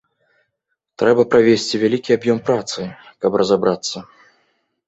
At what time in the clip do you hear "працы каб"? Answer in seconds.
2.49-3.31